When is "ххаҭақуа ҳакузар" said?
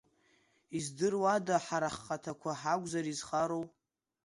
1.97-3.05